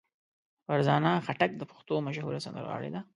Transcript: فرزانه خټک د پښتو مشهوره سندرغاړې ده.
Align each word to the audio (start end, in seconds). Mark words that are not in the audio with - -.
فرزانه 0.67 1.11
خټک 1.25 1.51
د 1.57 1.61
پښتو 1.71 1.93
مشهوره 2.07 2.39
سندرغاړې 2.45 2.89
ده. 2.95 3.01